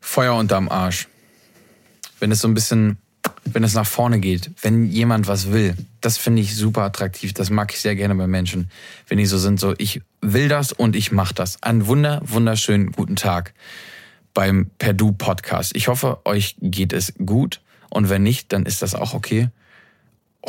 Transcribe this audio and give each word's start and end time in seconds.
Feuer 0.00 0.36
unterm 0.36 0.68
Arsch. 0.68 1.08
Wenn 2.20 2.30
es 2.30 2.40
so 2.40 2.46
ein 2.46 2.54
bisschen, 2.54 2.98
wenn 3.44 3.64
es 3.64 3.74
nach 3.74 3.86
vorne 3.86 4.20
geht, 4.20 4.52
wenn 4.62 4.84
jemand 4.86 5.26
was 5.26 5.50
will, 5.50 5.76
das 6.00 6.18
finde 6.18 6.42
ich 6.42 6.54
super 6.54 6.82
attraktiv. 6.82 7.32
Das 7.32 7.50
mag 7.50 7.72
ich 7.72 7.80
sehr 7.80 7.96
gerne 7.96 8.14
bei 8.14 8.28
Menschen. 8.28 8.70
Wenn 9.08 9.18
die 9.18 9.26
so 9.26 9.38
sind, 9.38 9.58
so 9.58 9.74
ich 9.78 10.02
will 10.20 10.48
das 10.48 10.72
und 10.72 10.94
ich 10.94 11.10
mach 11.10 11.32
das. 11.32 11.60
Einen 11.64 11.88
wunder, 11.88 12.22
wunderschönen 12.24 12.92
guten 12.92 13.16
Tag 13.16 13.54
beim 14.34 14.70
Perdu 14.78 15.10
Podcast. 15.10 15.74
Ich 15.74 15.88
hoffe, 15.88 16.20
euch 16.24 16.54
geht 16.60 16.92
es 16.92 17.14
gut 17.24 17.60
und 17.90 18.08
wenn 18.08 18.22
nicht, 18.22 18.52
dann 18.52 18.66
ist 18.66 18.82
das 18.82 18.94
auch 18.94 19.14
okay. 19.14 19.48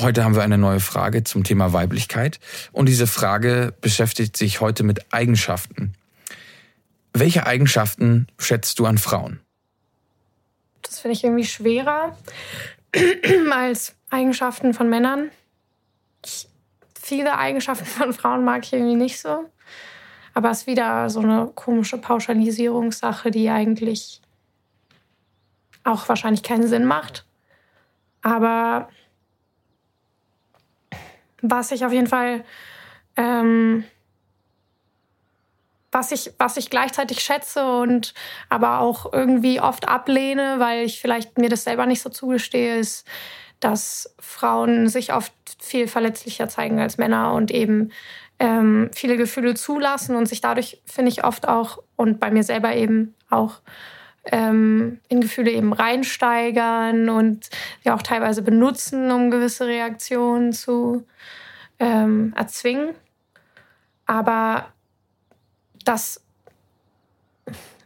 Heute 0.02 0.24
haben 0.24 0.34
wir 0.34 0.44
eine 0.44 0.58
neue 0.58 0.80
Frage 0.80 1.26
zum 1.26 1.44
Thema 1.44 1.74
Weiblichkeit 1.74 2.40
und 2.72 2.88
diese 2.88 3.06
Frage 3.06 3.74
beschäftigt 3.82 4.38
sich 4.38 4.62
heute 4.62 4.84
mit 4.84 5.14
Eigenschaften. 5.14 5.94
Welche 7.12 7.46
Eigenschaften 7.46 8.28
schätzt 8.38 8.80
du 8.80 8.86
an 8.86 8.98
Frauen? 8.98 9.42
Das 10.84 11.00
finde 11.00 11.18
ich 11.18 11.26
irgendwie 11.26 11.44
schwerer 11.44 12.18
als 13.52 13.94
Eigenschaften 14.10 14.74
von 14.74 14.90
Männern. 14.90 15.32
Ich, 16.24 16.48
viele 16.98 17.38
Eigenschaften 17.38 17.86
von 17.86 18.14
Frauen 18.14 18.46
mag 18.46 18.64
ich 18.64 18.72
irgendwie 18.72 18.96
nicht 18.96 19.20
so. 19.20 19.50
Aber 20.34 20.50
es 20.50 20.60
ist 20.60 20.68
wieder 20.68 21.10
so 21.10 21.20
eine 21.20 21.52
komische 21.54 21.98
Pauschalisierungssache, 21.98 23.32
die 23.32 23.50
eigentlich 23.50 24.22
auch 25.84 26.08
wahrscheinlich 26.08 26.44
keinen 26.44 26.70
Sinn 26.70 26.86
macht. 26.86 27.26
Aber 28.22 28.88
was 31.42 31.72
ich 31.72 31.86
auf 31.86 31.92
jeden 31.92 32.08
Fall, 32.08 32.44
ähm, 33.16 33.84
was 35.92 36.12
ich, 36.12 36.34
was 36.38 36.58
ich 36.58 36.70
gleichzeitig 36.70 37.22
schätze 37.22 37.66
und 37.66 38.14
aber 38.50 38.80
auch 38.80 39.12
irgendwie 39.12 39.60
oft 39.60 39.88
ablehne, 39.88 40.56
weil 40.60 40.86
ich 40.86 41.02
vielleicht 41.02 41.38
mir 41.38 41.50
das 41.50 41.64
selber 41.64 41.86
nicht 41.86 42.02
so 42.02 42.10
zugestehe, 42.10 42.78
ist, 42.78 43.08
dass 43.60 44.14
Frauen 44.20 44.88
sich 44.88 45.14
oft 45.14 45.34
viel 45.60 45.88
verletzlicher 45.88 46.48
zeigen 46.48 46.80
als 46.80 46.98
Männer 46.98 47.34
und 47.34 47.52
eben 47.52 47.92
ähm, 48.40 48.90
viele 48.94 49.18
Gefühle 49.18 49.56
zulassen 49.56 50.16
und 50.16 50.28
sich 50.28 50.42
dadurch, 50.42 50.82
finde 50.86 51.10
ich, 51.10 51.24
oft 51.24 51.48
auch 51.48 51.80
und 51.96 52.20
bei 52.20 52.32
mir 52.32 52.44
selber 52.44 52.74
eben 52.76 53.16
auch 53.30 53.62
ähm, 54.32 55.00
in 55.08 55.22
Gefühle 55.22 55.52
eben 55.52 55.74
reinsteigern 55.74 57.10
und 57.10 57.50
ja 57.84 57.96
auch 57.96 58.02
teilweise 58.02 58.42
benutzen, 58.42 59.12
um 59.12 59.32
gewisse 59.32 59.68
Reaktionen 59.68 60.54
zu 60.54 61.06
ähm, 61.80 62.34
erzwingen. 62.36 62.96
Aber 64.06 64.68
das, 65.86 66.22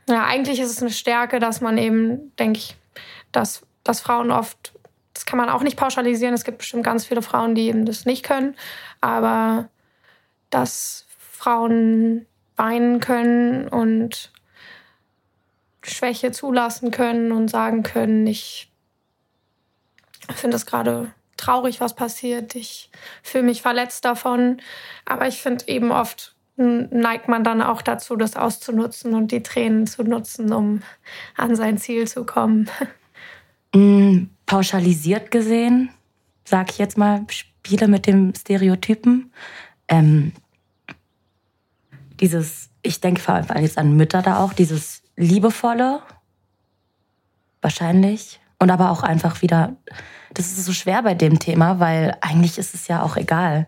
ja, 0.07 0.25
eigentlich 0.25 0.59
ist 0.59 0.71
es 0.71 0.81
eine 0.81 0.91
Stärke, 0.91 1.39
dass 1.39 1.61
man 1.61 1.77
eben, 1.77 2.35
denke 2.37 2.59
ich, 2.59 2.75
dass, 3.31 3.65
dass 3.83 4.01
Frauen 4.01 4.31
oft, 4.31 4.73
das 5.13 5.25
kann 5.25 5.37
man 5.37 5.49
auch 5.49 5.63
nicht 5.63 5.77
pauschalisieren, 5.77 6.33
es 6.33 6.43
gibt 6.43 6.59
bestimmt 6.59 6.83
ganz 6.83 7.05
viele 7.05 7.21
Frauen, 7.21 7.55
die 7.55 7.67
eben 7.67 7.85
das 7.85 8.05
nicht 8.05 8.23
können, 8.23 8.55
aber 9.01 9.69
dass 10.49 11.05
Frauen 11.17 12.25
weinen 12.55 12.99
können 12.99 13.67
und 13.67 14.31
Schwäche 15.83 16.31
zulassen 16.31 16.91
können 16.91 17.31
und 17.31 17.49
sagen 17.49 17.83
können, 17.83 18.25
ich 18.25 18.71
finde 20.33 20.55
es 20.55 20.65
gerade 20.65 21.11
traurig, 21.37 21.81
was 21.81 21.95
passiert, 21.95 22.55
ich 22.55 22.89
fühle 23.21 23.43
mich 23.43 23.61
verletzt 23.61 24.05
davon. 24.05 24.61
Aber 25.05 25.27
ich 25.27 25.41
finde 25.41 25.67
eben 25.67 25.91
oft 25.91 26.33
neigt 26.55 27.27
man 27.27 27.43
dann 27.43 27.61
auch 27.61 27.81
dazu, 27.81 28.15
das 28.15 28.35
auszunutzen 28.35 29.15
und 29.15 29.31
die 29.31 29.41
Tränen 29.41 29.87
zu 29.87 30.03
nutzen, 30.03 30.53
um 30.53 30.83
an 31.35 31.55
sein 31.55 31.77
Ziel 31.77 32.07
zu 32.07 32.25
kommen. 32.25 32.69
Mm, 33.75 34.29
pauschalisiert 34.45 35.31
gesehen, 35.31 35.89
sage 36.45 36.67
ich 36.69 36.77
jetzt 36.77 36.95
mal, 36.95 37.25
spiele 37.31 37.87
mit 37.87 38.05
dem 38.05 38.35
Stereotypen. 38.35 39.33
Ähm, 39.87 40.31
dieses, 42.19 42.69
ich 42.83 43.01
denke 43.01 43.19
vor 43.19 43.33
allem 43.33 43.47
jetzt 43.63 43.79
an 43.79 43.97
Mütter 43.97 44.21
da 44.21 44.43
auch, 44.43 44.53
dieses 44.53 45.02
liebevolle, 45.15 46.01
wahrscheinlich. 47.61 48.39
Und 48.59 48.71
aber 48.71 48.91
auch 48.91 49.03
einfach 49.03 49.41
wieder, 49.41 49.75
das 50.33 50.47
ist 50.47 50.65
so 50.65 50.73
schwer 50.73 51.03
bei 51.03 51.15
dem 51.15 51.39
Thema, 51.39 51.79
weil 51.79 52.17
eigentlich 52.21 52.57
ist 52.57 52.73
es 52.73 52.87
ja 52.87 53.03
auch 53.03 53.17
egal. 53.17 53.67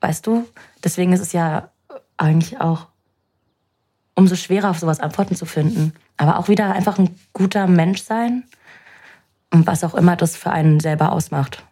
Weißt 0.00 0.26
du? 0.26 0.48
Deswegen 0.82 1.12
ist 1.12 1.20
es 1.20 1.32
ja 1.32 1.70
eigentlich 2.16 2.60
auch 2.60 2.88
umso 4.14 4.34
schwerer, 4.34 4.70
auf 4.70 4.78
sowas 4.78 5.00
Antworten 5.00 5.36
zu 5.36 5.46
finden. 5.46 5.92
Aber 6.16 6.38
auch 6.38 6.48
wieder 6.48 6.72
einfach 6.72 6.98
ein 6.98 7.14
guter 7.32 7.66
Mensch 7.66 8.02
sein 8.02 8.44
und 9.52 9.66
was 9.66 9.84
auch 9.84 9.94
immer 9.94 10.16
das 10.16 10.36
für 10.36 10.50
einen 10.50 10.80
selber 10.80 11.12
ausmacht. 11.12 11.62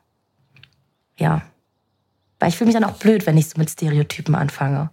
Ja. 1.18 1.42
Weil 2.38 2.50
ich 2.50 2.56
fühle 2.56 2.66
mich 2.66 2.74
dann 2.74 2.84
auch 2.84 2.98
blöd, 2.98 3.26
wenn 3.26 3.38
ich 3.38 3.48
so 3.48 3.58
mit 3.58 3.70
Stereotypen 3.70 4.34
anfange. 4.34 4.90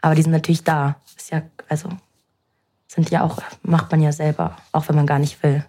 Aber 0.00 0.14
die 0.14 0.22
sind 0.22 0.32
natürlich 0.32 0.64
da. 0.64 0.96
Ist 1.16 1.30
ja, 1.30 1.42
also, 1.68 1.88
sind 2.94 3.10
ja 3.10 3.22
auch, 3.22 3.38
macht 3.62 3.90
man 3.90 4.00
ja 4.00 4.12
selber, 4.12 4.56
auch 4.72 4.88
wenn 4.88 4.96
man 4.96 5.06
gar 5.06 5.18
nicht 5.18 5.42
will. 5.42 5.64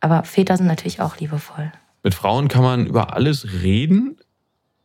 Aber 0.00 0.24
Väter 0.24 0.56
sind 0.56 0.66
natürlich 0.66 1.00
auch 1.00 1.18
liebevoll. 1.18 1.70
Mit 2.02 2.14
Frauen 2.14 2.48
kann 2.48 2.62
man 2.62 2.86
über 2.86 3.14
alles 3.14 3.62
reden. 3.62 4.16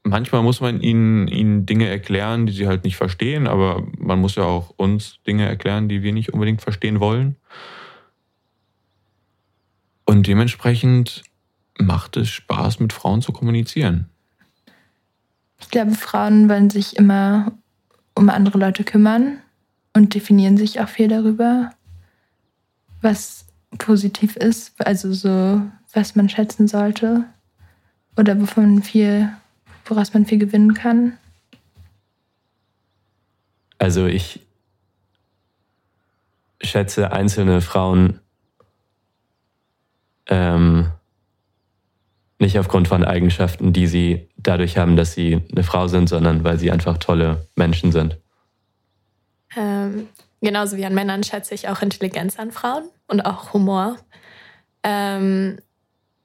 Manchmal 0.03 0.43
muss 0.43 0.59
man 0.59 0.81
ihnen, 0.81 1.29
ihnen 1.29 1.65
Dinge 1.65 1.87
erklären, 1.87 2.45
die 2.45 2.51
sie 2.51 2.67
halt 2.67 2.83
nicht 2.83 2.97
verstehen, 2.97 3.47
aber 3.47 3.87
man 3.97 4.19
muss 4.19 4.35
ja 4.35 4.43
auch 4.43 4.71
uns 4.75 5.19
Dinge 5.25 5.47
erklären, 5.47 5.87
die 5.87 6.03
wir 6.03 6.11
nicht 6.11 6.33
unbedingt 6.33 6.61
verstehen 6.61 6.99
wollen. 6.99 7.37
Und 10.05 10.27
dementsprechend 10.27 11.23
macht 11.79 12.17
es 12.17 12.29
Spaß, 12.29 12.81
mit 12.81 12.91
Frauen 12.91 13.21
zu 13.21 13.31
kommunizieren. 13.31 14.09
Ich 15.61 15.69
glaube, 15.69 15.91
Frauen 15.91 16.49
wollen 16.49 16.69
sich 16.69 16.97
immer 16.97 17.53
um 18.13 18.29
andere 18.29 18.57
Leute 18.57 18.83
kümmern 18.83 19.37
und 19.93 20.13
definieren 20.13 20.57
sich 20.57 20.79
auch 20.79 20.89
viel 20.89 21.07
darüber, 21.07 21.71
was 23.01 23.45
positiv 23.77 24.35
ist, 24.35 24.73
also 24.85 25.13
so, 25.13 25.61
was 25.93 26.15
man 26.15 26.29
schätzen 26.29 26.67
sollte 26.67 27.25
oder 28.17 28.39
wovon 28.39 28.81
viel, 28.83 29.29
woraus 29.85 30.13
man 30.13 30.25
viel 30.25 30.39
gewinnen 30.39 30.73
kann. 30.73 31.17
Also 33.77 34.05
ich 34.05 34.39
schätze 36.61 37.11
einzelne 37.11 37.61
Frauen 37.61 38.19
ähm, 40.27 40.91
nicht 42.39 42.57
aufgrund 42.59 42.87
von 42.87 43.03
Eigenschaften, 43.03 43.73
die 43.73 43.87
sie 43.87 44.29
dadurch 44.37 44.77
haben, 44.77 44.95
dass 44.95 45.13
sie 45.13 45.41
eine 45.51 45.63
Frau 45.63 45.87
sind, 45.87 46.07
sondern 46.07 46.43
weil 46.43 46.59
sie 46.59 46.71
einfach 46.71 46.97
tolle 46.97 47.47
Menschen 47.55 47.91
sind. 47.91 48.17
Ähm, 49.55 50.09
genauso 50.41 50.77
wie 50.77 50.85
an 50.85 50.93
Männern 50.93 51.23
schätze 51.23 51.53
ich 51.53 51.69
auch 51.69 51.81
Intelligenz 51.81 52.39
an 52.39 52.51
Frauen 52.51 52.89
und 53.07 53.21
auch 53.21 53.53
Humor. 53.53 53.97
Ähm, 54.83 55.59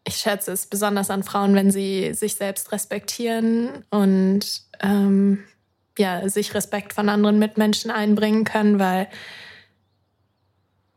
ich 0.07 0.17
schätze 0.17 0.53
es 0.53 0.67
besonders 0.67 1.11
an 1.11 1.23
Frauen, 1.23 1.55
wenn 1.55 1.71
sie 1.71 2.15
sich 2.15 2.37
selbst 2.37 2.73
respektieren 2.73 3.85
und 3.91 4.63
ähm, 4.81 5.45
ja, 5.99 6.27
sich 6.29 6.55
Respekt 6.55 6.93
von 6.93 7.09
anderen 7.09 7.39
Mitmenschen 7.39 7.91
einbringen 7.91 8.45
können, 8.45 8.79
weil 8.79 9.09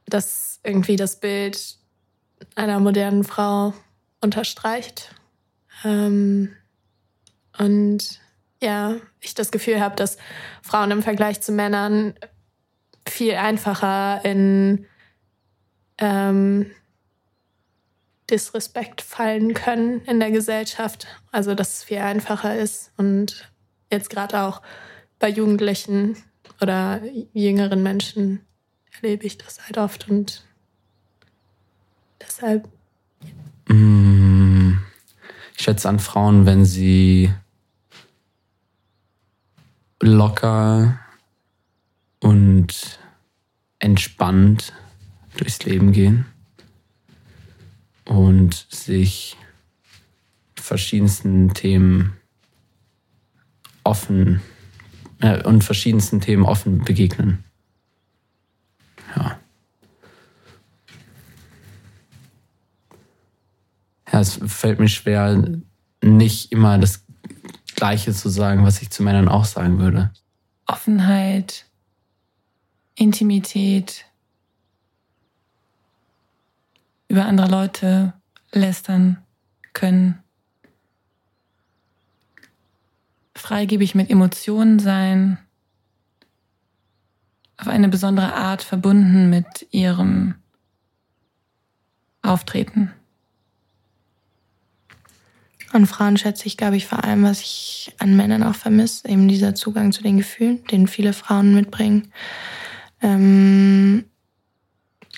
das 0.05 0.59
irgendwie 0.63 0.95
das 0.95 1.19
Bild 1.19 1.77
einer 2.55 2.79
modernen 2.79 3.23
Frau 3.23 3.73
unterstreicht. 4.21 5.13
Ähm, 5.83 6.55
und 7.57 8.19
ja, 8.61 8.95
ich 9.19 9.33
das 9.33 9.51
Gefühl 9.51 9.81
habe, 9.81 9.95
dass 9.95 10.17
Frauen 10.61 10.91
im 10.91 11.01
Vergleich 11.01 11.41
zu 11.41 11.51
Männern 11.51 12.13
viel 13.07 13.35
einfacher 13.35 14.23
in 14.23 14.85
ähm, 15.97 16.71
Disrespekt 18.29 19.01
fallen 19.01 19.53
können 19.53 20.01
in 20.01 20.19
der 20.19 20.31
Gesellschaft. 20.31 21.07
Also 21.31 21.55
dass 21.55 21.77
es 21.77 21.83
viel 21.83 21.97
einfacher 21.97 22.57
ist. 22.57 22.91
Und 22.97 23.51
jetzt 23.91 24.09
gerade 24.09 24.41
auch 24.41 24.61
bei 25.19 25.29
Jugendlichen 25.29 26.17
oder 26.61 27.01
jüngeren 27.33 27.83
Menschen 27.83 28.45
erlebe 29.01 29.25
ich 29.25 29.37
das 29.37 29.65
halt 29.65 29.77
oft 29.77 30.09
und 30.09 30.45
deshalb. 32.19 32.67
Mm, 33.67 34.73
ich 35.55 35.63
schätze 35.63 35.89
an 35.89 35.99
Frauen, 35.99 36.45
wenn 36.45 36.65
sie 36.65 37.31
locker 40.01 40.99
und 42.19 42.99
entspannt 43.79 44.73
durchs 45.37 45.63
Leben 45.63 45.91
gehen 45.91 46.25
und 48.05 48.53
sich 48.69 49.37
verschiedensten 50.55 51.53
Themen 51.53 52.17
offen 53.83 54.41
äh, 55.19 55.43
und 55.43 55.63
verschiedensten 55.63 56.21
Themen 56.21 56.43
offen 56.43 56.83
begegnen. 56.83 57.43
Ja. 59.15 59.39
Ja, 64.11 64.19
es 64.19 64.39
fällt 64.45 64.79
mir 64.79 64.89
schwer, 64.89 65.61
nicht 66.03 66.51
immer 66.51 66.77
das 66.77 67.00
Gleiche 67.81 68.13
zu 68.13 68.29
sagen, 68.29 68.63
was 68.63 68.79
ich 68.83 68.91
zu 68.91 69.01
Männern 69.01 69.27
auch 69.27 69.43
sagen 69.43 69.79
würde. 69.79 70.11
Offenheit, 70.67 71.65
Intimität, 72.93 74.05
über 77.07 77.25
andere 77.25 77.47
Leute 77.47 78.13
lästern 78.51 79.17
können, 79.73 80.21
freigebig 83.33 83.95
mit 83.95 84.11
Emotionen 84.11 84.77
sein, 84.77 85.39
auf 87.57 87.67
eine 87.67 87.89
besondere 87.89 88.35
Art 88.35 88.61
verbunden 88.61 89.31
mit 89.31 89.65
ihrem 89.71 90.35
Auftreten. 92.21 92.93
An 95.73 95.87
Frauen 95.87 96.17
schätze 96.17 96.47
ich, 96.47 96.57
glaube 96.57 96.75
ich, 96.75 96.85
vor 96.85 97.03
allem, 97.03 97.23
was 97.23 97.41
ich 97.41 97.93
an 97.97 98.15
Männern 98.15 98.43
auch 98.43 98.55
vermisse, 98.55 99.07
eben 99.07 99.27
dieser 99.27 99.55
Zugang 99.55 99.91
zu 99.91 100.03
den 100.03 100.17
Gefühlen, 100.17 100.63
den 100.65 100.87
viele 100.87 101.13
Frauen 101.13 101.53
mitbringen. 101.55 102.11
Ähm, 103.01 104.05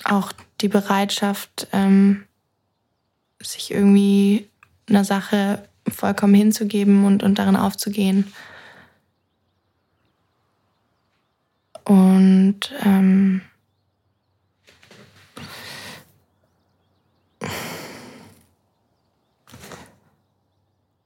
auch 0.04 0.32
die 0.60 0.68
Bereitschaft, 0.68 1.68
ähm, 1.72 2.24
sich 3.42 3.70
irgendwie 3.72 4.48
einer 4.88 5.04
Sache 5.04 5.68
vollkommen 5.88 6.34
hinzugeben 6.34 7.04
und, 7.04 7.22
und 7.22 7.38
darin 7.38 7.56
aufzugehen. 7.56 8.32
Und 11.84 12.72
ähm, 12.82 13.42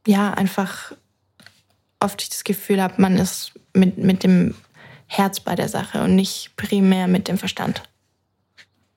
ja, 0.08 0.32
einfach 0.32 0.92
oft 2.00 2.22
ich 2.22 2.30
das 2.30 2.42
Gefühl 2.42 2.80
habe, 2.80 2.94
man 2.96 3.18
ist 3.18 3.52
mit, 3.74 3.98
mit 3.98 4.22
dem 4.22 4.54
Herz 5.06 5.40
bei 5.40 5.54
der 5.54 5.68
Sache 5.68 6.02
und 6.02 6.14
nicht 6.14 6.56
primär 6.56 7.08
mit 7.08 7.28
dem 7.28 7.36
Verstand. 7.36 7.82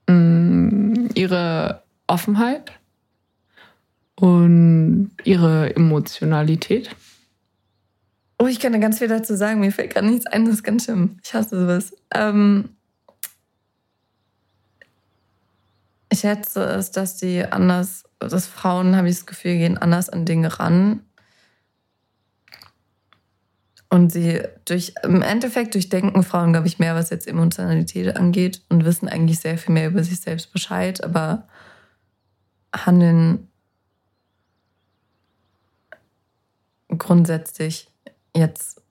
Mm, 0.07 1.07
ihre 1.13 1.83
Offenheit 2.07 2.71
und 4.15 5.11
ihre 5.25 5.75
Emotionalität. 5.75 6.95
Oh, 8.39 8.47
ich 8.47 8.61
kann 8.61 8.71
da 8.71 8.79
ganz 8.79 8.99
viel 8.99 9.09
dazu 9.09 9.35
sagen. 9.35 9.59
Mir 9.59 9.73
fällt 9.73 9.93
gerade 9.93 10.07
nichts 10.07 10.27
ein, 10.27 10.45
das 10.45 10.55
ist 10.55 10.63
ganz 10.63 10.85
schlimm. 10.85 11.19
Ich 11.25 11.33
hasse 11.33 11.59
sowas. 11.59 11.93
Ähm 12.15 12.69
ich 16.09 16.21
schätze 16.21 16.63
es, 16.63 16.91
dass 16.91 17.17
die 17.17 17.43
anders, 17.43 18.05
dass 18.27 18.47
Frauen, 18.47 18.95
habe 18.95 19.09
ich 19.09 19.15
das 19.15 19.25
Gefühl, 19.25 19.57
gehen 19.57 19.77
anders 19.77 20.09
an 20.09 20.25
Dinge 20.25 20.59
ran. 20.59 21.01
Und 23.89 24.11
sie 24.11 24.41
durch, 24.65 24.93
im 25.03 25.21
Endeffekt 25.21 25.73
durchdenken 25.73 26.23
Frauen, 26.23 26.53
glaube 26.53 26.67
ich, 26.67 26.79
mehr, 26.79 26.95
was 26.95 27.09
jetzt 27.09 27.27
Emotionalität 27.27 28.15
angeht 28.15 28.61
und 28.69 28.85
wissen 28.85 29.09
eigentlich 29.09 29.39
sehr 29.39 29.57
viel 29.57 29.73
mehr 29.73 29.87
über 29.87 30.03
sich 30.03 30.21
selbst 30.21 30.53
Bescheid, 30.53 31.03
aber 31.03 31.47
handeln 32.73 33.49
grundsätzlich 36.97 37.89
jetzt 38.35 38.81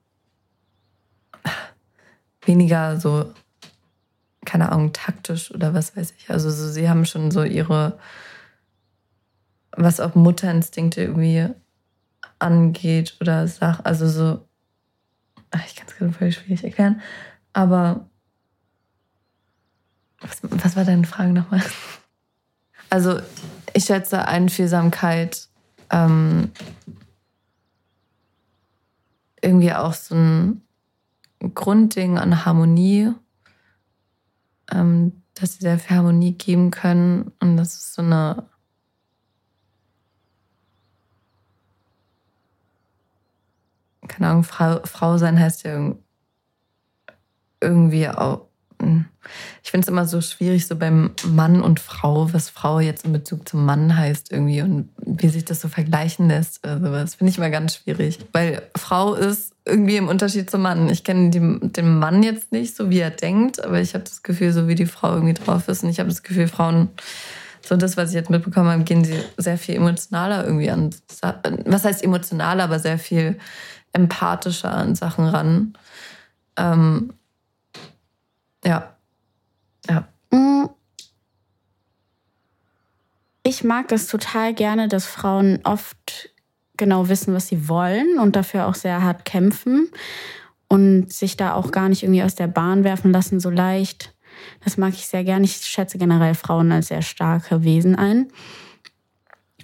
weniger 2.43 2.99
so, 2.99 3.33
keine 4.45 4.73
Ahnung, 4.73 4.93
taktisch 4.93 5.51
oder 5.51 5.75
was 5.75 5.97
weiß 5.97 6.15
ich. 6.19 6.31
Also 6.31 6.51
so, 6.51 6.69
sie 6.69 6.89
haben 6.89 7.05
schon 7.05 7.31
so 7.31 7.43
ihre, 7.43 7.99
was 9.83 10.01
auch 10.01 10.15
Mutterinstinkte 10.15 11.03
irgendwie 11.03 11.49
angeht 12.39 13.17
oder 13.21 13.47
Sachen, 13.49 13.85
also 13.85 14.09
so, 14.09 14.47
ach, 15.51 15.67
ich 15.67 15.77
kann 15.77 15.87
es 15.89 15.97
gerade 15.97 16.13
voll 16.13 16.33
schwierig 16.33 16.65
erklären, 16.65 17.01
aber 17.53 18.09
was, 20.21 20.39
was 20.43 20.77
war 20.77 20.85
deine 20.85 21.07
Frage 21.07 21.33
nochmal? 21.33 21.63
Also 22.93 23.21
ich 23.73 23.85
schätze 23.85 24.27
Einfühlsamkeit, 24.27 25.49
ähm, 25.91 26.51
irgendwie 29.41 29.73
auch 29.73 29.93
so 29.93 30.17
ein 30.17 30.63
Grundding 31.55 32.19
an 32.19 32.45
Harmonie, 32.45 33.13
ähm, 34.73 35.23
dass 35.35 35.53
sie 35.53 35.61
sehr 35.61 35.79
viel 35.79 35.97
Harmonie 35.97 36.33
geben 36.33 36.73
können. 36.73 37.31
Und 37.39 37.57
das 37.57 37.75
ist 37.75 37.95
so 37.95 38.03
eine 38.03 38.49
keine 44.21 44.33
Ahnung, 44.33 44.45
Frau, 44.45 44.81
Frau 44.85 45.17
sein 45.17 45.41
heißt 45.41 45.65
ja 45.65 45.95
irgendwie 47.63 48.09
auch 48.09 48.43
hm. 48.81 49.07
ich 49.63 49.71
finde 49.71 49.85
es 49.85 49.89
immer 49.89 50.07
so 50.07 50.21
schwierig, 50.21 50.67
so 50.67 50.77
beim 50.77 51.11
Mann 51.27 51.61
und 51.61 51.81
Frau, 51.81 52.33
was 52.33 52.49
Frau 52.49 52.81
jetzt 52.81 53.05
in 53.05 53.13
Bezug 53.13 53.49
zum 53.49 53.65
Mann 53.65 53.97
heißt 53.97 54.31
irgendwie 54.31 54.63
und 54.63 54.91
wie 55.05 55.29
sich 55.29 55.45
das 55.45 55.61
so 55.61 55.69
vergleichen 55.69 56.29
lässt. 56.29 56.65
Also 56.67 56.91
das 56.91 57.17
finde 57.17 57.31
ich 57.31 57.39
immer 57.39 57.51
ganz 57.51 57.77
schwierig. 57.77 58.19
Weil 58.33 58.63
Frau 58.77 59.15
ist 59.15 59.53
irgendwie 59.67 59.97
im 59.97 60.09
Unterschied 60.09 60.51
zum 60.51 60.63
Mann. 60.63 60.89
Ich 60.89 61.05
kenne 61.05 61.31
den 61.31 61.99
Mann 61.99 62.23
jetzt 62.23 62.53
nicht, 62.53 62.75
so 62.75 62.89
wie 62.89 63.01
er 63.01 63.11
denkt, 63.11 63.63
aber 63.63 63.81
ich 63.81 63.95
habe 63.95 64.05
das 64.05 64.23
Gefühl, 64.23 64.53
so 64.53 64.67
wie 64.67 64.75
die 64.75 64.87
Frau 64.87 65.15
irgendwie 65.15 65.35
drauf 65.35 65.69
ist. 65.69 65.83
Und 65.83 65.91
ich 65.91 65.99
habe 65.99 66.09
das 66.09 66.23
Gefühl, 66.23 66.49
Frauen, 66.49 66.89
so 67.63 67.77
das, 67.77 67.97
was 67.97 68.11
ich 68.11 68.15
jetzt 68.15 68.31
mitbekommen 68.31 68.71
habe, 68.71 68.85
gehen 68.85 69.05
sie 69.05 69.21
sehr 69.37 69.59
viel 69.59 69.77
emotionaler 69.77 70.45
irgendwie 70.45 70.71
an. 70.71 70.91
Was 71.67 71.85
heißt 71.85 72.03
emotionaler, 72.03 72.65
aber 72.65 72.79
sehr 72.79 72.99
viel 72.99 73.37
empathischer 73.93 74.73
an 74.73 74.95
Sachen 74.95 75.27
ran. 75.27 75.73
Ähm, 76.57 77.13
ja. 78.65 78.97
Ja. 79.89 80.09
Mm. 80.31 80.69
Ich 83.43 83.65
mag 83.65 83.89
das 83.89 84.07
total 84.07 84.55
gerne, 84.55 84.89
dass 84.89 85.07
Frauen 85.07 85.61
oft 85.65 86.31
genau 86.77 87.09
wissen, 87.09 87.35
was 87.35 87.49
sie 87.49 87.69
wollen 87.69 88.19
und 88.19 88.37
dafür 88.37 88.67
auch 88.67 88.75
sehr 88.75 89.03
hart 89.03 89.25
kämpfen 89.25 89.91
und 90.69 91.13
sich 91.13 91.37
da 91.37 91.55
auch 91.55 91.73
gar 91.73 91.89
nicht 91.89 92.03
irgendwie 92.03 92.23
aus 92.23 92.35
der 92.35 92.47
Bahn 92.47 92.85
werfen 92.85 93.13
lassen, 93.13 93.41
so 93.41 93.51
leicht. 93.51 94.15
Das 94.65 94.77
mag 94.77 94.95
ich 94.95 95.07
sehr 95.07 95.25
gerne. 95.25 95.45
Ich 95.45 95.57
schätze 95.57 95.99
generell 95.99 96.35
Frauen 96.35 96.73
als 96.73 96.89
sehr 96.89 97.03
starke 97.03 97.65
Wesen 97.65 97.97
ein. 97.97 98.29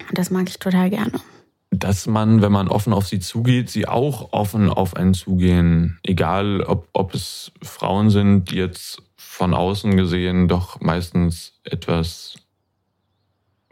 Und 0.08 0.18
das 0.18 0.30
mag 0.30 0.48
ich 0.48 0.58
total 0.58 0.90
gerne. 0.90 1.20
Dass 1.70 2.06
man, 2.06 2.42
wenn 2.42 2.52
man 2.52 2.68
offen 2.68 2.92
auf 2.92 3.08
sie 3.08 3.20
zugeht, 3.20 3.70
sie 3.70 3.88
auch 3.88 4.32
offen 4.32 4.70
auf 4.70 4.96
einen 4.96 5.14
zugehen. 5.14 5.98
Egal, 6.02 6.62
ob, 6.62 6.88
ob 6.92 7.14
es 7.14 7.52
Frauen 7.62 8.10
sind, 8.10 8.50
die 8.50 8.56
jetzt 8.56 9.02
von 9.16 9.52
außen 9.52 9.96
gesehen 9.96 10.48
doch 10.48 10.80
meistens 10.80 11.60
etwas 11.64 12.36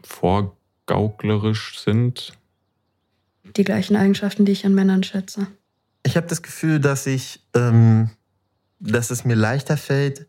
vorgauklerisch 0.03 1.79
sind. 1.79 2.33
Die 3.55 3.63
gleichen 3.63 3.95
Eigenschaften, 3.95 4.45
die 4.45 4.51
ich 4.51 4.65
an 4.65 4.75
Männern 4.75 5.03
schätze. 5.03 5.47
Ich 6.03 6.17
habe 6.17 6.27
das 6.27 6.43
Gefühl, 6.43 6.79
dass 6.79 7.07
ich, 7.07 7.41
ähm, 7.55 8.11
dass 8.79 9.09
es 9.09 9.25
mir 9.25 9.35
leichter 9.35 9.77
fällt, 9.77 10.27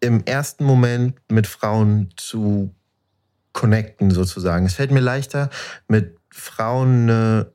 im 0.00 0.24
ersten 0.24 0.64
Moment 0.64 1.16
mit 1.30 1.46
Frauen 1.46 2.10
zu 2.16 2.74
connecten, 3.52 4.10
sozusagen. 4.10 4.66
Es 4.66 4.74
fällt 4.74 4.90
mir 4.90 5.00
leichter, 5.00 5.50
mit 5.86 6.19
Frauen 6.30 7.10
eine 7.10 7.52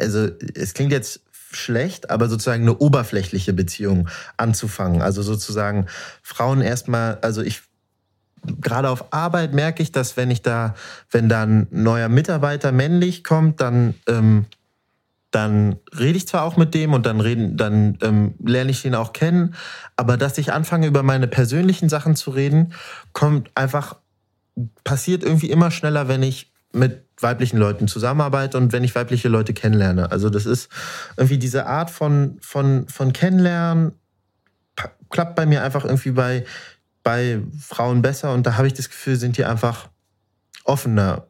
also 0.00 0.28
es 0.54 0.74
klingt 0.74 0.92
jetzt 0.92 1.20
schlecht, 1.50 2.10
aber 2.10 2.28
sozusagen 2.28 2.62
eine 2.62 2.76
oberflächliche 2.76 3.52
Beziehung 3.52 4.08
anzufangen. 4.36 5.02
Also 5.02 5.22
sozusagen 5.22 5.86
Frauen 6.22 6.60
erstmal, 6.60 7.18
also 7.22 7.42
ich 7.42 7.62
gerade 8.60 8.88
auf 8.88 9.12
Arbeit 9.12 9.52
merke 9.52 9.82
ich, 9.82 9.92
dass 9.92 10.16
wenn 10.16 10.30
ich 10.30 10.42
da, 10.42 10.74
wenn 11.10 11.28
da 11.28 11.42
ein 11.42 11.66
neuer 11.70 12.08
Mitarbeiter 12.08 12.72
männlich 12.72 13.24
kommt, 13.24 13.60
dann 13.60 13.94
ähm, 14.08 14.46
dann 15.30 15.76
rede 15.98 16.16
ich 16.16 16.26
zwar 16.26 16.42
auch 16.42 16.56
mit 16.56 16.72
dem 16.72 16.94
und 16.94 17.04
dann 17.04 17.20
reden, 17.20 17.58
dann 17.58 17.98
ähm, 18.00 18.34
lerne 18.42 18.70
ich 18.70 18.86
ihn 18.86 18.94
auch 18.94 19.12
kennen, 19.12 19.54
aber 19.94 20.16
dass 20.16 20.38
ich 20.38 20.54
anfange 20.54 20.86
über 20.86 21.02
meine 21.02 21.28
persönlichen 21.28 21.90
Sachen 21.90 22.16
zu 22.16 22.30
reden, 22.30 22.72
kommt 23.12 23.50
einfach 23.54 23.96
passiert 24.84 25.22
irgendwie 25.22 25.50
immer 25.50 25.70
schneller, 25.70 26.08
wenn 26.08 26.22
ich 26.22 26.52
mit 26.72 27.04
weiblichen 27.20 27.58
Leuten 27.58 27.88
zusammenarbeite 27.88 28.56
und 28.58 28.72
wenn 28.72 28.84
ich 28.84 28.94
weibliche 28.94 29.28
Leute 29.28 29.54
kennenlerne. 29.54 30.10
Also 30.10 30.30
das 30.30 30.46
ist 30.46 30.68
irgendwie 31.16 31.38
diese 31.38 31.66
Art 31.66 31.90
von, 31.90 32.38
von, 32.40 32.86
von 32.88 33.12
Kennenlernen 33.12 33.92
klappt 35.10 35.34
bei 35.34 35.46
mir 35.46 35.62
einfach 35.62 35.84
irgendwie 35.84 36.12
bei, 36.12 36.44
bei 37.02 37.40
Frauen 37.58 38.02
besser 38.02 38.34
und 38.34 38.46
da 38.46 38.56
habe 38.56 38.66
ich 38.66 38.74
das 38.74 38.88
Gefühl, 38.88 39.16
sind 39.16 39.36
die 39.36 39.44
einfach 39.44 39.88
offener 40.64 41.26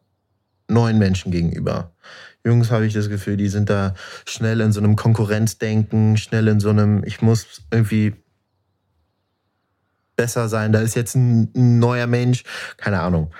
neuen 0.67 0.99
Menschen 0.99 1.31
gegenüber. 1.31 1.93
Jungs 2.45 2.71
habe 2.71 2.85
ich 2.85 2.93
das 2.93 3.09
Gefühl, 3.09 3.37
die 3.37 3.47
sind 3.47 3.69
da 3.69 3.95
schnell 4.25 4.61
in 4.61 4.71
so 4.71 4.79
einem 4.79 4.95
Konkurrenzdenken, 4.95 6.17
schnell 6.17 6.47
in 6.47 6.59
so 6.59 6.69
einem, 6.69 7.03
ich 7.03 7.21
muss 7.21 7.63
irgendwie 7.71 8.13
besser 10.19 10.49
sein, 10.49 10.73
da 10.73 10.81
ist 10.81 10.95
jetzt 10.95 11.15
ein, 11.15 11.49
ein 11.55 11.79
neuer 11.79 12.05
Mensch, 12.05 12.43
keine 12.75 12.99
Ahnung. 12.99 13.33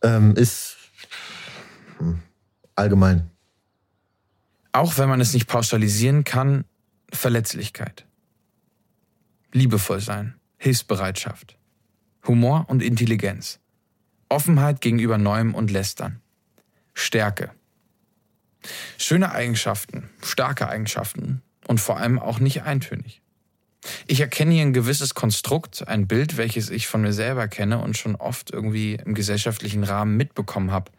Ähm, 0.00 0.36
ist 0.36 0.76
hm, 1.98 2.20
allgemein. 2.76 3.28
Auch 4.70 4.96
wenn 4.96 5.08
man 5.08 5.20
es 5.20 5.34
nicht 5.34 5.48
pauschalisieren 5.48 6.22
kann, 6.22 6.64
Verletzlichkeit. 7.12 8.06
Liebevoll 9.50 9.98
sein, 9.98 10.36
Hilfsbereitschaft, 10.56 11.58
Humor 12.28 12.66
und 12.68 12.80
Intelligenz, 12.80 13.58
Offenheit 14.28 14.80
gegenüber 14.80 15.18
Neuem 15.18 15.56
und 15.56 15.72
Lästern, 15.72 16.20
Stärke. 16.94 17.50
Schöne 18.98 19.32
Eigenschaften, 19.32 20.10
starke 20.22 20.68
Eigenschaften 20.68 21.42
und 21.66 21.80
vor 21.80 21.96
allem 21.96 22.20
auch 22.20 22.38
nicht 22.38 22.62
eintönig. 22.62 23.20
Ich 24.06 24.20
erkenne 24.20 24.52
hier 24.52 24.62
ein 24.62 24.72
gewisses 24.72 25.14
Konstrukt, 25.14 25.86
ein 25.88 26.06
Bild, 26.06 26.36
welches 26.36 26.70
ich 26.70 26.86
von 26.86 27.02
mir 27.02 27.12
selber 27.12 27.48
kenne 27.48 27.78
und 27.78 27.96
schon 27.96 28.14
oft 28.14 28.50
irgendwie 28.50 28.94
im 28.94 29.14
gesellschaftlichen 29.14 29.84
Rahmen 29.84 30.16
mitbekommen 30.16 30.70
habe, 30.70 30.90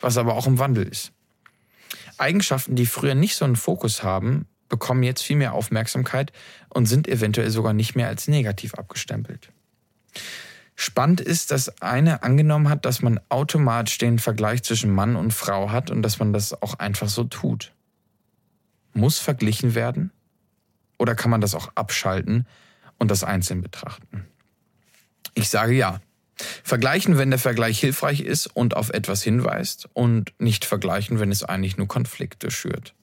was 0.00 0.16
aber 0.16 0.34
auch 0.34 0.46
im 0.46 0.58
Wandel 0.58 0.86
ist. 0.86 1.12
Eigenschaften, 2.18 2.76
die 2.76 2.86
früher 2.86 3.14
nicht 3.14 3.36
so 3.36 3.44
einen 3.44 3.56
Fokus 3.56 4.02
haben, 4.02 4.46
bekommen 4.68 5.02
jetzt 5.02 5.22
viel 5.22 5.36
mehr 5.36 5.52
Aufmerksamkeit 5.52 6.32
und 6.70 6.86
sind 6.86 7.06
eventuell 7.06 7.50
sogar 7.50 7.72
nicht 7.72 7.94
mehr 7.94 8.08
als 8.08 8.28
negativ 8.28 8.74
abgestempelt. 8.74 9.52
Spannend 10.74 11.20
ist, 11.20 11.50
dass 11.50 11.80
eine 11.80 12.22
angenommen 12.22 12.68
hat, 12.68 12.84
dass 12.84 13.00
man 13.00 13.20
automatisch 13.28 13.96
den 13.98 14.18
Vergleich 14.18 14.62
zwischen 14.62 14.90
Mann 14.90 15.16
und 15.16 15.32
Frau 15.32 15.70
hat 15.70 15.90
und 15.90 16.02
dass 16.02 16.18
man 16.18 16.32
das 16.32 16.60
auch 16.62 16.78
einfach 16.78 17.08
so 17.08 17.24
tut. 17.24 17.72
Muss 18.92 19.18
verglichen 19.18 19.74
werden? 19.74 20.10
Oder 20.98 21.14
kann 21.14 21.30
man 21.30 21.40
das 21.40 21.54
auch 21.54 21.70
abschalten 21.74 22.46
und 22.98 23.10
das 23.10 23.24
einzeln 23.24 23.60
betrachten? 23.60 24.26
Ich 25.34 25.48
sage 25.48 25.74
ja. 25.74 26.00
Vergleichen, 26.62 27.16
wenn 27.16 27.30
der 27.30 27.38
Vergleich 27.38 27.80
hilfreich 27.80 28.20
ist 28.20 28.46
und 28.46 28.76
auf 28.76 28.90
etwas 28.90 29.22
hinweist 29.22 29.88
und 29.94 30.34
nicht 30.38 30.66
vergleichen, 30.66 31.18
wenn 31.18 31.30
es 31.30 31.42
eigentlich 31.42 31.78
nur 31.78 31.88
Konflikte 31.88 32.50
schürt. 32.50 32.94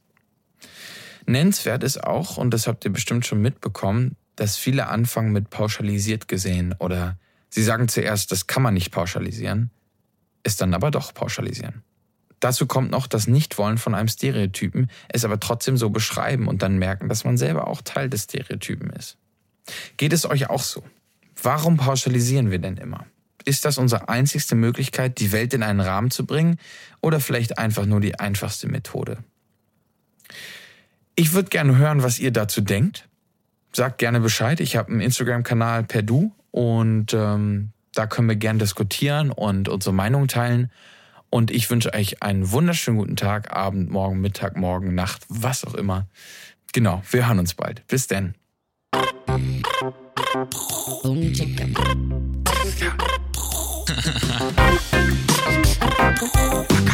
Nennenswert 1.26 1.84
ist 1.84 2.04
auch, 2.04 2.38
und 2.38 2.52
das 2.52 2.68
habt 2.68 2.86
ihr 2.86 2.92
bestimmt 2.92 3.26
schon 3.26 3.42
mitbekommen, 3.42 4.18
dass 4.36 4.58
viele 4.58 4.88
anfangen 4.88 5.32
mit 5.32 5.50
pauschalisiert 5.50 6.28
gesehen 6.28 6.76
oder 6.80 7.18
sie 7.50 7.64
sagen 7.64 7.88
zuerst, 7.88 8.32
das 8.32 8.48
kann 8.48 8.64
man 8.64 8.74
nicht 8.74 8.92
pauschalisieren, 8.92 9.72
es 10.44 10.56
dann 10.56 10.74
aber 10.74 10.92
doch 10.92 11.14
pauschalisieren. 11.14 11.84
Dazu 12.44 12.66
kommt 12.66 12.92
noch 12.92 13.08
das 13.08 13.26
Nichtwollen 13.26 13.78
von 13.78 13.96
einem 13.96 14.10
Stereotypen, 14.10 14.90
es 15.08 15.24
aber 15.24 15.40
trotzdem 15.40 15.78
so 15.78 15.90
beschreiben 15.90 16.50
und 16.50 16.62
dann 16.62 16.78
merken, 16.78 17.08
dass 17.08 17.24
man 17.24 17.38
selber 17.38 17.70
auch 17.70 17.82
Teil 17.82 18.10
des 18.10 18.24
Stereotypen 18.24 18.90
ist. 18.90 19.16
Geht 19.96 20.12
es 20.12 20.30
euch 20.30 20.50
auch 20.50 20.62
so? 20.62 20.84
Warum 21.42 21.78
pauschalisieren 21.78 22.52
wir 22.52 22.60
denn 22.60 22.76
immer? 22.76 23.06
Ist 23.46 23.64
das 23.64 23.78
unsere 23.78 24.10
einzigste 24.10 24.56
Möglichkeit, 24.56 25.22
die 25.22 25.32
Welt 25.32 25.54
in 25.54 25.64
einen 25.64 25.80
Rahmen 25.80 26.12
zu 26.12 26.26
bringen 26.26 26.58
oder 27.00 27.22
vielleicht 27.22 27.60
einfach 27.60 27.86
nur 27.86 28.02
die 28.02 28.20
einfachste 28.20 28.68
Methode? 28.68 29.20
Ich 31.16 31.32
würde 31.32 31.48
gerne 31.48 31.78
hören, 31.78 32.04
was 32.04 32.20
ihr 32.20 32.32
dazu 32.32 32.60
denkt. 32.60 33.08
Sagt 33.72 34.00
gerne 34.00 34.20
Bescheid. 34.20 34.60
Ich 34.60 34.76
habe 34.76 34.92
einen 34.92 35.00
Instagram-Kanal 35.00 35.86
per 35.86 36.02
Du 36.02 36.34
und 36.52 37.14
ähm, 37.14 37.70
da 37.94 38.06
können 38.06 38.28
wir 38.28 38.36
gerne 38.36 38.60
diskutieren 38.60 39.32
und 39.32 39.70
unsere 39.70 39.96
Meinung 39.96 40.28
teilen. 40.28 40.70
Und 41.34 41.50
ich 41.50 41.68
wünsche 41.72 41.92
euch 41.96 42.22
einen 42.22 42.52
wunderschönen 42.52 43.00
guten 43.00 43.16
Tag, 43.16 43.52
Abend, 43.52 43.90
Morgen, 43.90 44.22
Mittag, 44.22 44.56
Morgen, 44.56 44.94
Nacht, 44.94 45.24
was 45.30 45.66
auch 45.66 45.74
immer. 45.74 46.08
Genau, 46.74 47.02
wir 47.10 47.26
hören 47.28 47.40
uns 47.40 47.56
bald. 47.56 47.82
Bis 47.88 48.06
denn. 48.06 48.36